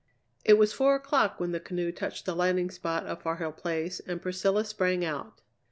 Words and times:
It 0.43 0.57
was 0.57 0.73
four 0.73 0.95
o'clock 0.95 1.39
when 1.39 1.51
the 1.51 1.59
canoe 1.59 1.91
touched 1.91 2.25
the 2.25 2.33
landing 2.35 2.71
spot 2.71 3.05
of 3.05 3.21
Far 3.21 3.35
Hill 3.35 3.51
Place, 3.51 3.99
and 3.99 4.19
Priscilla 4.19 4.65
sprang 4.65 5.05
out. 5.05 5.41